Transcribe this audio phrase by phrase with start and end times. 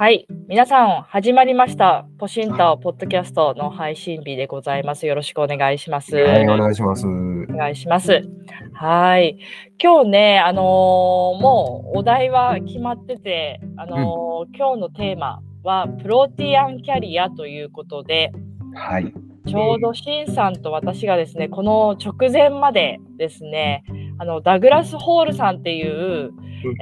[0.00, 0.26] はい。
[0.48, 2.06] 皆さん、始まりました。
[2.16, 5.06] ポシンタオポッドキャストの配信日でございます。
[5.06, 6.16] よろしくお願いします。
[6.16, 7.06] はい、お願いします。
[7.06, 8.22] お願いします。
[8.72, 9.36] はい。
[9.78, 18.32] 今日ね、あのーもうお題は決まってて、あのー今日のテーマはプロティアンキャリアということで、
[18.72, 19.12] はい。
[19.46, 23.84] ちょうどシンさんと私がですね、この直前までですね、
[24.20, 26.30] あのダグラス・ホールさんっていう、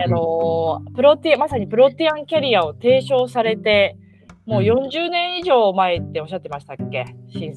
[0.04, 3.96] あのープロティまさにプロティアンキャリアを提唱されて、
[4.44, 7.04] もう40年以上前っておっしゃってましたっけ？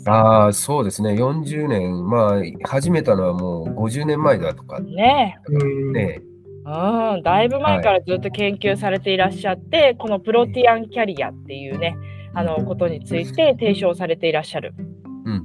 [0.05, 1.13] ああ、そうですね。
[1.13, 2.07] 40年。
[2.07, 4.79] まあ、始めたのはもう50年前だとか。
[4.81, 5.39] ね。
[5.47, 5.93] うん。
[5.93, 6.21] ね。
[6.63, 11.95] うん、だいぶ前からずっと研究されていらっしゃって、このプロティアンキャリアっていうね、
[12.35, 14.75] あのことについて提唱されていらっしゃる。
[15.25, 15.41] うん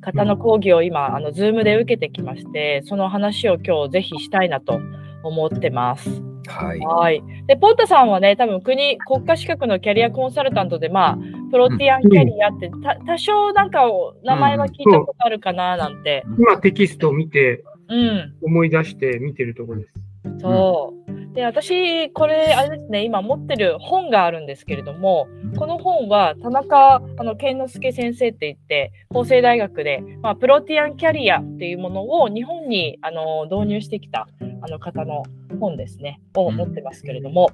[0.00, 4.80] 方の講義を今、あの Zoom で受けてきまして、その話を今日ぜひしたいなと
[5.22, 6.08] 思ってます。
[6.46, 6.78] はい。
[6.80, 7.22] はい。
[7.46, 11.18] で、ポンタさんはね、多分国、国家資格のキャリアコンサルタントで、まあ、
[11.50, 16.24] プロティアンキャリアって、た多少なんかを名前は聞いたことあるかななんて。
[16.38, 18.34] 今テキストを見てうん。
[18.42, 19.92] 思い出して見てるところです。
[20.40, 21.17] そう。
[21.34, 34.26] で、私、これ、あれですね、今持ってる本があるんですけれども、この本は田中あの健之介先生って言って、法政大学で、まあ、プロティアンキャリアっていうものを日本にあの導入してきた
[34.62, 35.22] あの方の
[35.60, 37.50] 本ですね、を持ってますけれども、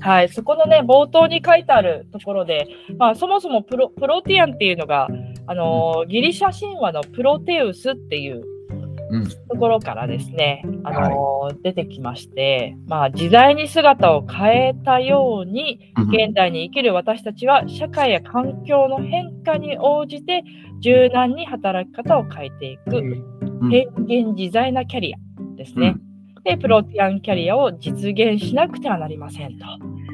[0.00, 2.66] はい、そこのね、冒頭に書いてあるところで、
[2.98, 3.88] まあ、そもそもプロ
[4.22, 5.08] ティアンっていうのが、
[5.46, 8.57] あのギリシャ神話のプロテウスっていう。
[9.48, 20.44] ところからですね、あの出てきまして、まあ、時代に姿を変えたように、現代に生きる私たちは社会や環境の変化に応じて
[20.80, 22.96] 柔軟に働き方を変えていく
[23.60, 23.70] うん。
[23.70, 25.18] 変幻自在なキャリア
[25.56, 25.96] ですね。
[26.44, 29.64] で、プロティアンキャリアを実現しなくてはなりませんと。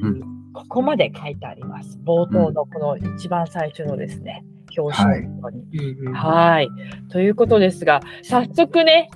[0.03, 0.21] うん。
[0.53, 1.99] ここまで書いてあります。
[2.05, 4.45] 冒頭のこの一番最初のですね、
[4.77, 5.57] 表紙のところ
[6.11, 6.15] に。
[6.15, 6.69] はい。
[7.11, 9.11] ということですが、早速ね、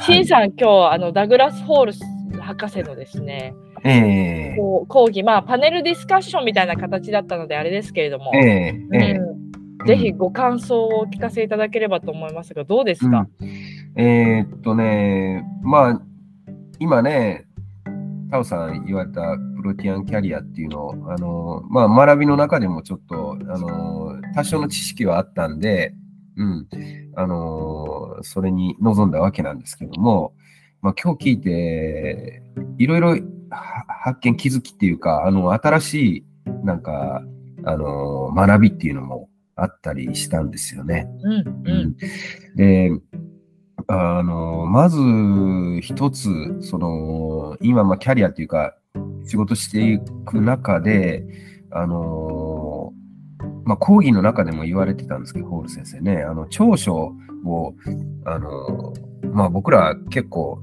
[0.00, 2.00] シンさん、今日あのダグラス・ホールス
[2.40, 3.54] 博士のですね、
[3.84, 4.56] ええ。
[4.56, 9.12] こう講義、まあ、パネルディスカッションみたいな形だったので、あれですけれども、ええええ。
[9.12, 14.02] うん、ぜひご感想をお聞かせいただければと思いますが、どうですか、うん。
[14.02, 16.02] えーっとね、まあ、
[16.78, 17.44] 今ね、
[18.34, 25.94] タオさん言われたプロティアンキャリアっていうのを、あの、まあ、学びの中でもちょっと、あの、多少の知識はあったんで、
[26.36, 26.68] うん、
[27.14, 30.34] あの、それに臨んだわけなんですけども、
[30.82, 32.42] まあ、今日聞いて、
[32.78, 36.24] いろいろは発見、気づきっていうか、あの、新しい、
[36.64, 37.22] なんか、
[37.62, 41.06] あの、学びっていうのもあったりしたんですよね。
[41.22, 41.96] うん、うん、
[42.56, 42.90] で、
[43.86, 44.98] あの、まず
[45.82, 46.28] 一つ、
[46.60, 48.74] その、今、まあ、キャリアっていうか、
[49.26, 51.24] 仕事していく中で、
[51.70, 52.92] あの、
[53.64, 57.14] まあ、講義の中でも言われてたんですけど、ホール先生ね、あの、長所
[57.44, 57.74] を、
[58.24, 58.92] あの、
[59.32, 60.62] まあ、僕ら結構、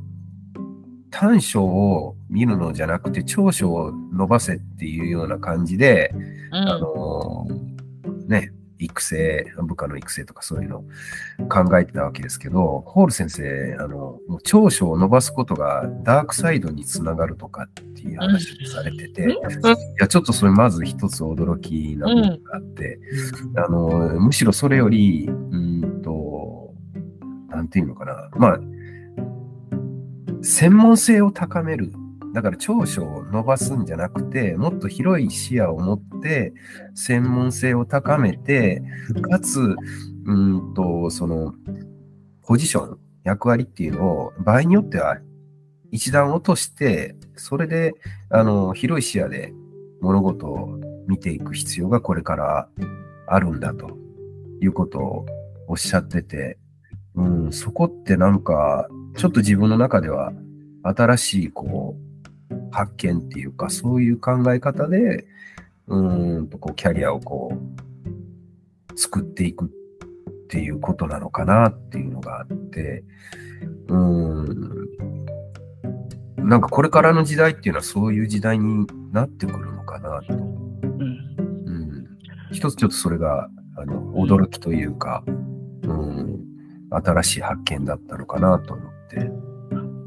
[1.10, 6.12] 短所を見るのじゃなくて、長所を伸ばせっていうような感じで、
[6.52, 6.56] うん。
[6.56, 7.48] あの
[8.28, 8.52] ね、
[8.86, 10.84] 育成、部下の育成とかそういうのを
[11.48, 19.36] 考えてたわけですけど、ホール先生、あの、長所を伸ばすことがダークサイドにつながるとかっていう話をされてて、うんい
[20.00, 23.00] や、ちょっとそれまず一つ驚きな部分があって、
[23.56, 23.90] あの、
[24.20, 26.74] むしろそれより、うーんと、
[27.50, 28.60] なんていうのかな、まあ、
[30.42, 31.94] 専門性を高める。
[32.34, 36.54] だから長所を伸ばすんじゃなくて、もっと広い視野を持って、
[36.96, 38.82] 専門性を高めて、
[39.30, 39.76] かつ、
[40.26, 41.54] うんと、その、
[42.44, 45.18] ポジション、役割っていうのを、場合によっては
[45.92, 47.94] 一段落として、それで、
[48.30, 49.54] あの、広い視野で
[50.02, 52.70] 物事を見ていく必要がこれから
[53.28, 53.98] あるんだと
[54.62, 55.26] いうことを
[55.68, 56.58] おっしゃってて、
[57.16, 60.32] うん、そこってなんか、ちょっと自分の中では
[60.84, 62.11] 新しい、こう、
[62.72, 65.26] 発見っていうか、そういう考え方で、
[65.88, 69.68] うんと、こう、キャリアをこう、作っていくっ
[70.50, 73.04] ていうことなのかなっていうのがあって、
[73.88, 74.88] うん、
[76.38, 80.34] なんかこれからの時代っていうのはそういう時代になってくるのかなと。
[80.34, 82.06] うん、
[82.52, 86.46] 一つちょっとそれが、あの、驚きというか、うん、
[86.90, 89.32] 新しい発見だったのかなと思って。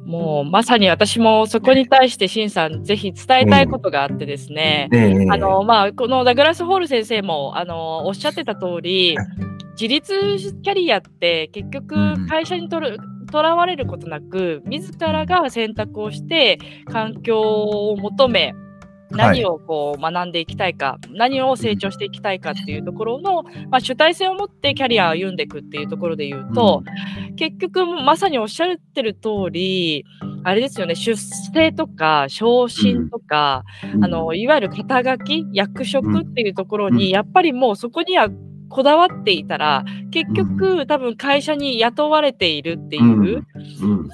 [0.05, 9.17] もうまさに私もそこに対して、シンさん、ぜひ伝えたいことがあってですね、で、あのまあ、このダグラス・ホール先生もあのおっしゃってた通り、
[9.73, 10.15] 自立
[10.63, 12.27] キャリアって結局うん。
[12.29, 12.99] 会社にとる
[13.31, 18.55] とらわれることなく自らが選択をして環境を求め
[19.11, 26.83] 何をこう学んでいきたいか、何を成長していきたいかっていうところの、まあ、主体性を持ってキャリアを歩んでいくっていうところで言うと、
[27.37, 30.05] 結局まさにおっしゃってる通り
[30.45, 33.65] あれですよね出世とか昇進とか、
[34.03, 38.29] あのいわゆる肩書き役職っていうところに、やっぱりもうそこには
[38.69, 43.27] こだわっていたら結局多分会社に雇われているっていう、うん。
[43.29, 44.09] うん。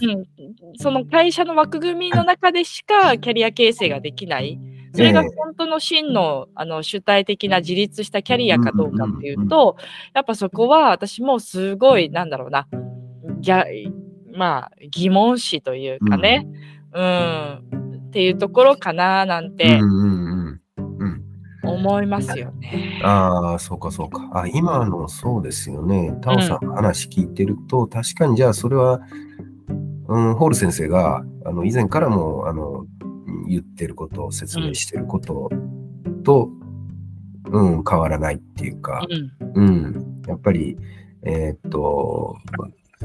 [0.77, 4.59] その会社の枠組みの中でしかキャリア形成ができない。
[4.93, 9.77] それがええ本当の真のあの主体的な自立したキャリアかどうかっていうと、
[10.15, 12.67] やっぱそこは私もすごい、なんだろうな、
[13.41, 13.65] ぎゃ
[14.33, 16.47] まあ疑問視というかね、
[16.93, 20.61] うん、っていうところかななんうんてうんうん
[20.99, 21.21] うん。
[21.63, 23.01] 思いますよね。
[23.05, 24.29] ああ、そうかそうか。
[24.33, 26.17] あ今のそうですよね。
[26.23, 29.01] タオさんの話聞いてると、確かにじゃあそれは、
[30.09, 32.87] うん、ホール先生があの以前からもあの
[33.51, 35.51] 言ってること、説明してること
[36.25, 36.51] と、
[37.51, 39.05] うん、変わらないっていうか、
[39.55, 40.77] うん、うん、やっぱり、
[41.23, 42.37] えーっと、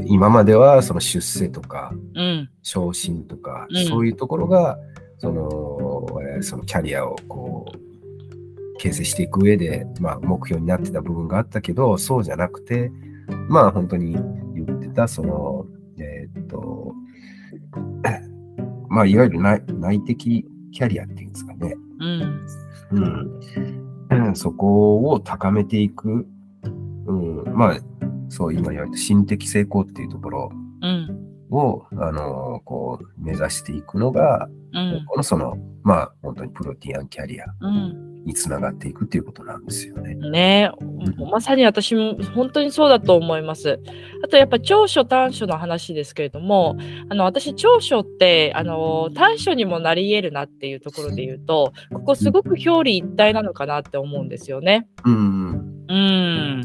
[0.05, 3.87] 今まではその出世とかうん、昇進とか、うん。
[3.87, 4.77] そういうところが、
[5.19, 12.91] その、我々そのキャリアをこう、形成していく上で、まあ、目標になってた部分があったけど、そうじゃなくて、
[13.47, 14.13] まあ、本当に
[14.53, 15.65] 言ってた、その、
[18.95, 21.75] まあ、いわゆる内内的キャリアっていうんですかね。
[21.99, 23.41] うん、
[24.09, 26.25] うん、そこを高めていく、
[27.05, 27.79] うん、まあ、
[28.29, 30.49] そう、今言われた心的成功っていうところ。
[30.81, 31.09] うん、
[31.51, 37.45] を、あの、こう、目指していくのが、うん、このその、まあ、本当にプロティアンキャリア。
[37.59, 38.04] うん。
[38.25, 40.15] につながっていくっていうことなんですよね。
[40.15, 40.71] ね
[41.31, 43.79] まさに私も本当にそうだと思います。
[44.23, 46.75] あとやっぱ長所短所の話ですけれども、
[47.09, 54.87] あの私長所ってあの短所にもなり得るなっていうところで言うと、ここすごく表裏一体なのかなって思うんですよね。
[55.05, 55.75] うん。
[55.87, 56.61] うん。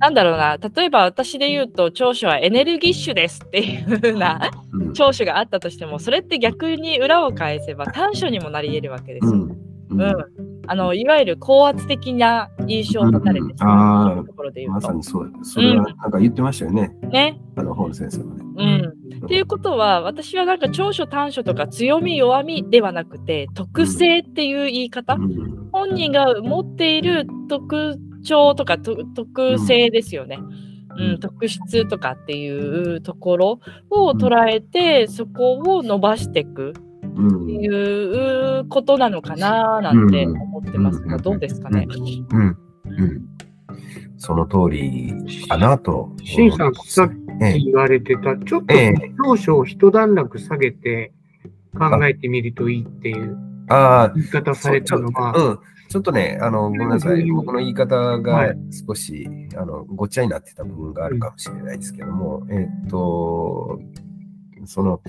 [0.00, 4.92] なんだろうな、例えば私で言うと長所はエネルギッシュですっていう風なうん。
[4.94, 9.32] 長所があったとしても、それって逆に裏を返せば短所にもなり得るわけですよ。
[9.32, 9.64] うん。
[9.90, 14.92] うん、あのいわゆる高圧的な印象を持たれてしうんまうところで言うとまさ。
[14.92, 15.30] にそう。
[15.42, 16.96] それはなんか言ってましたよね。
[17.10, 17.40] ね。
[17.56, 18.44] あの、ホール先生もね。
[18.56, 19.24] うん。
[19.26, 25.68] っていうことは私はなんか長所短所とか強み弱みではなくて特性っていう言い方、うん。
[25.72, 30.38] 本人が持っている特徴とかと特性ですよね。
[30.40, 30.64] うん
[30.96, 33.60] うん特質とかっていうところ
[33.90, 37.68] を捉えてそこを伸ばしていくうんってい
[38.60, 41.86] うことなのかななんて思ってますが、うんどうですかね？
[41.88, 42.58] うん。
[42.86, 43.22] うん。
[44.16, 45.14] その通り
[45.48, 46.10] かなと。
[46.22, 51.12] シンさん、さっええき言われてた、ちょっとええ長所を一段落下げて
[51.78, 53.36] 考えてみるといいっていう
[53.68, 55.58] ああ、言い方されたのは、うん。
[55.88, 57.20] ちょっとね、あの、ごめんなさい。
[57.20, 58.56] うん僕の言い方はがい
[58.86, 63.80] 少し、あの、ごっちゃになってた部分があるかもしれないですけども、えっと、
[64.66, 65.00] その、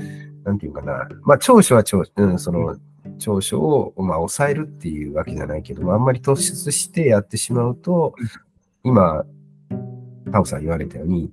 [0.43, 2.77] なんていうかな、まあ、長所は長、うん、その、
[3.19, 8.15] 長所を、まあ、抑えるっていうわけじゃないけども、あんまり突出してやってしまうと、
[8.83, 9.25] 今、
[10.31, 11.31] タオさん言われたように、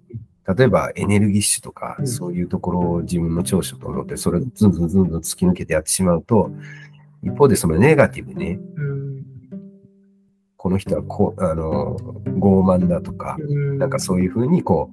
[0.56, 6.50] 例えばエネルギッシュとか、そういうところを自分の長所と思って、それをずんずんずんずん突き抜けてやってしまうと、
[7.22, 8.58] 一方でそのネガティブね、
[10.62, 11.96] この人はこう、あの、
[12.38, 13.78] 傲慢だとか、うん。
[13.78, 14.92] なんかそういうふうにこ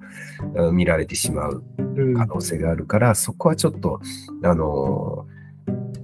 [0.56, 2.14] う、うん見られてしまううん。
[2.14, 4.00] 可能性があるから、そこはちょっと、
[4.42, 5.28] あの、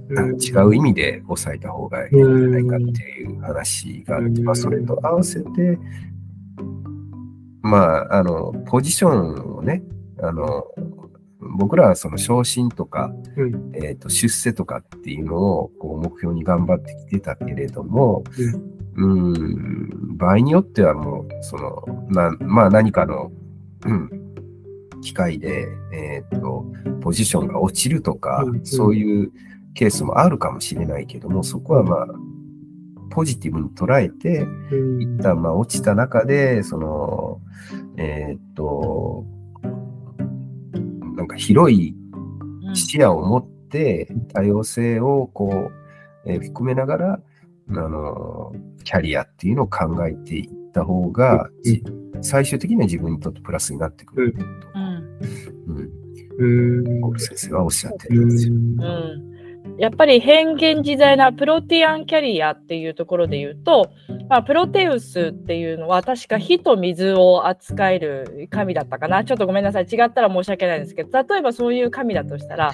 [0.09, 0.37] うん。
[0.41, 4.45] 違う意味で抑えた方がいいんじゃないかっていう話があって、うん。
[4.45, 5.79] まあ、それと合わせて、
[7.63, 9.83] まあ、あの、ポジションをね、
[10.23, 10.65] あの、
[11.59, 13.73] 僕らはその昇進とか、うん。
[13.75, 23.31] えっと出世とかっていうのをこう目標に頑張ってきてたけれども、うん、場合によってはもう、その、なまあ何かの、
[23.85, 24.11] うん、
[25.03, 26.65] 機会で、えっと、
[27.03, 28.67] ポジションが落ちるとか、うんうん。
[28.67, 29.33] そういう
[29.75, 32.07] ケースもあるかもしれないけども、そこはまあ、
[33.11, 35.03] ポジティブに捉えて、うん。
[35.03, 37.41] 一旦まあ落ちた中で、その、
[37.99, 39.25] えーっと、
[41.17, 41.95] なんか広い
[42.65, 42.77] うん。
[42.77, 47.21] 視野を持って多様性をこう、えー含めながら、
[47.71, 48.53] あの、
[48.85, 51.83] キャリアっていうのを考えていった方が、じ
[52.23, 54.35] 最終的には自分にとってプラスになってくる。
[54.35, 54.45] と、
[54.75, 55.07] うん。
[56.39, 58.55] うん、先生はおっしゃってるんですよ。
[58.55, 59.27] うん。
[59.79, 63.91] やっぱり変幻自在なプロティアンキャリアっていうところで言うと、
[64.29, 69.25] まあ、プロテウスっていうのは確か火と水を扱える神だったかな。
[69.25, 69.85] ちょっとごめんなさい。
[69.85, 72.73] 違ったら申し訳ないんですけど例えばそういう神だとしたら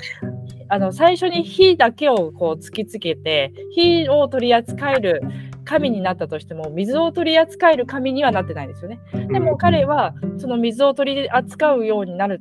[0.72, 5.20] あの最初に火だけをこう突きつけて火を取り扱える
[5.66, 8.98] 神になったとしても水を取り扱える神にはなってないんですよね。
[9.12, 12.40] でも彼はその水を取り扱うようになる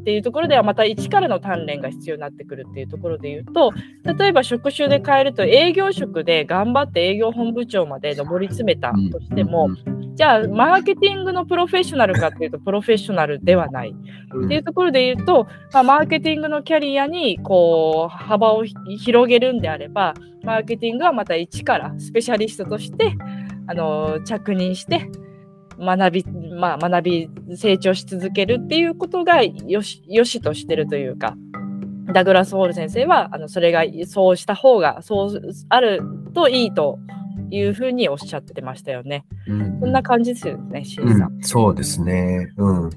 [0.00, 3.72] っていうところではまた一からの鍛錬が必要になってくるっていうところで言うと
[4.04, 9.68] 例えば職種で変えると営業職で頑張って営業本部長まで上り詰めたとしても
[10.18, 13.94] じゃあマーケティングのプロフェッショナルかっていうとプロフェッショナルではない。
[13.94, 23.16] っていうところで言うと、まあ、マーケティングのキャリアにこう幅を広げるんであればマーケティングはまた一からスペシャリストとして
[23.68, 25.08] あの着任して
[25.78, 26.24] 学び、
[26.58, 31.36] まあ、学び、成長し続けるっていうことがよしよしとしてるというか、
[32.12, 36.02] ダグラス・ホール先生は、あのそれがそうした方が、そうある
[36.34, 36.98] といいと
[37.50, 39.24] いうふうにおっしゃってましたよね。
[39.46, 41.42] うん、こんな感じですよね、シンさん,、うん。
[41.42, 42.52] そうですね。
[42.56, 42.78] うん。
[42.84, 42.90] うん。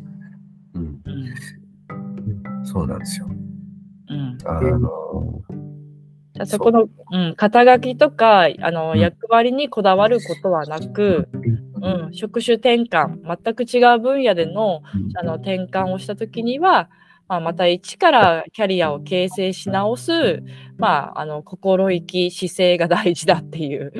[0.73, 0.79] う
[1.09, 3.27] ん、そうなんですよ。
[4.09, 4.37] うん。
[4.45, 5.41] あの、
[6.33, 11.27] じゃそこの、うん、肩書きとかあの、役割にこだわることはなく、
[11.81, 14.81] うん、職種転換全く違う分野での
[15.15, 16.89] あの転換をした時には、
[17.27, 20.43] まあ、また一からキャリアを形成し直す、
[20.81, 23.93] まあ、あの心意気姿勢が大事だっていう。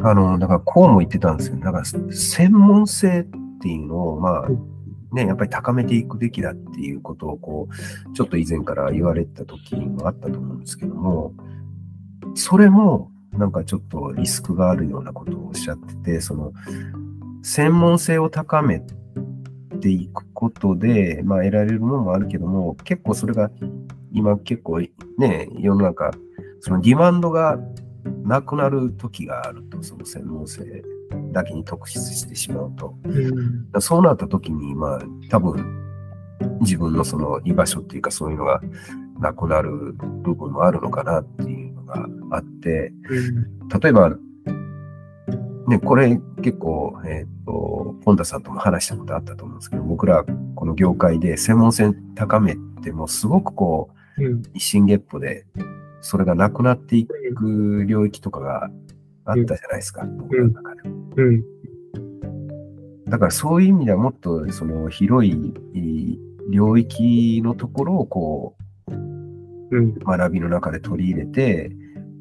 [0.00, 1.56] あの、だからこうも言ってたんですよ。
[1.56, 3.24] だから専門性っ
[3.60, 4.48] ていうのを、まあ、
[5.12, 11.32] ね、やっぱり高めていくべきだっていうことを、こう、ちょっと以前から言われた時もあったと思うんですけども、
[12.34, 16.52] それも、なんかちょっとリスクがあるようなことをおっしゃってて、その、
[17.42, 18.82] 専門性を高め
[19.80, 23.50] ていくことで、まあ得られるものもあるけども、結構それが、
[24.12, 24.80] 今結構
[25.18, 26.10] ね、世の中、
[26.60, 27.58] そのディマンドが
[28.24, 30.82] なくなる時があると、その専門性
[31.32, 32.94] だけに特筆してしまうと。
[33.04, 35.64] うん、そうなった時に、まあ、多分、
[36.60, 38.60] 自分のその居場所っていうかそういうのが
[39.18, 42.92] なくなる部分もあるのかなっていうのがあって、
[43.80, 44.16] 例えば、
[45.68, 54.22] ね、これ結構、えっ、ー、と、本田さんとも話したことあったと思うんですけど、僕らこの業界で専門性高めてもすごくこう、
[54.54, 55.46] 一心月歩で
[56.00, 58.70] それがなくなっていく領域とかが
[59.26, 60.88] あったじゃないですか、僕らの中で。
[61.16, 61.44] うん。
[63.04, 66.18] だからそういう意味ではもっとその広い
[66.50, 68.56] 領域のところをこ
[68.86, 71.70] う、うん、学びの中で取り入れて、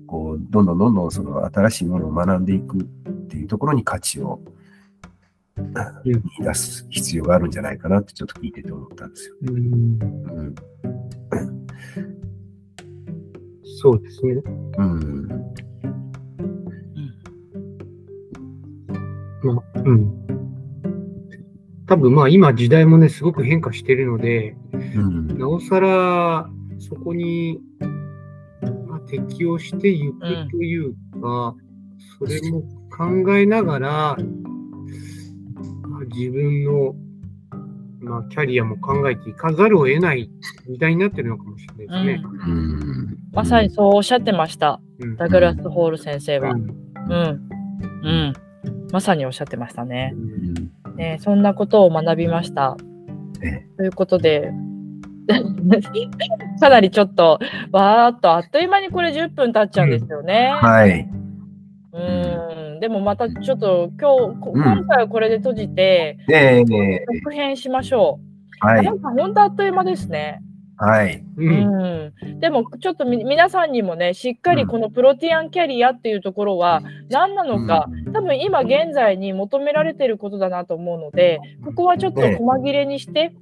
[0.08, 2.88] こう、どんどんどんどんその新しいものを学んでいく
[3.28, 4.40] っていうところに価値を
[6.06, 9.36] 見出す必要があるんじゃないかなってちょっと聞いてて思ったんですよ。
[9.42, 9.60] うん、う
[10.46, 10.56] ん、
[13.82, 14.42] そうですね。
[14.78, 15.28] うん。
[19.44, 20.28] まあ、うん。
[21.86, 27.60] 多分まあ今時代もね、すごく変化してるので、うん、なおさらそこに、
[28.88, 30.20] まあ、適応していく
[30.52, 31.56] というか、
[32.22, 32.64] うん、それも
[32.98, 34.18] 考えながら、ま
[36.00, 36.96] あ、自分の、
[38.02, 40.30] まあ、キャリアも考えていかざるを得ない
[40.68, 42.24] 時代になってるのかもしれないですね。
[42.48, 44.80] うん、まさにそうおっしゃってました、
[45.18, 46.52] ダグラス・ホール先生は。
[46.52, 47.50] うん。
[48.04, 48.34] うん
[48.92, 50.14] まさにおっしゃってましたね。
[50.96, 52.78] ねそんなことを学びました。
[53.78, 54.52] ということで、
[56.60, 57.40] かなりちょっと、
[57.72, 60.52] わーっとあっという間にこれ10分経っちゃうんですよね。
[60.54, 61.10] はい。
[61.94, 62.02] うん、
[62.80, 66.66] でもまたちょっと今日、今回はこれで閉じて、ね
[67.24, 68.20] 続編しましょ
[68.64, 68.66] う。
[68.66, 68.84] はい。
[68.84, 70.42] なんか本当あっという間ですね。
[70.80, 71.24] はい。
[71.38, 83.34] うん、でもちょっと皆さんにもねしっかりこのプロティアンキャリアっていうところは何なのか、多分今現在に求められてることだなと思うのでここはちょっと細切れにして、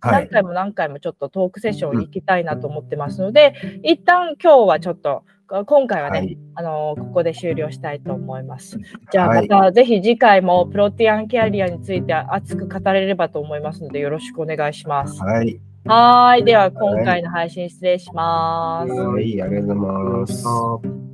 [0.00, 8.78] 何回も何回もちょっとトークセッション行きたいなと思ってますので、一旦今日はちょっと今回はね、はい、あのここで終了したいと思います。
[9.10, 15.22] じゃあまた、ぜひ次回もプロティアンキャリアについて熱く語れればと思いますのでよろしくお願いします。
[15.22, 16.44] はいはい。
[16.44, 18.92] では、今回の配信失礼します。
[18.92, 20.42] はい、ありがとうござい
[20.84, 21.07] ます。